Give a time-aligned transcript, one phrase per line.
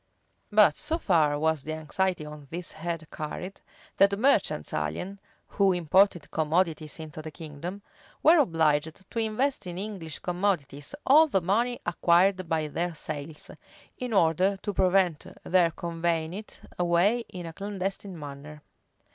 [0.51, 0.55] 8.
[0.55, 3.61] But so far was the anxiety on this head carried,
[3.97, 7.83] that merchants alien, who imported commodities into the kingdom,
[8.23, 13.51] were obliged to invest in English commodities all the money acquired by their sales,
[13.95, 18.63] in order to prevent their conveying it away in a clandestine manner.